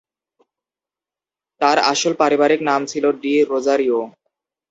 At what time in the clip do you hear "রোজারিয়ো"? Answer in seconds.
3.51-4.01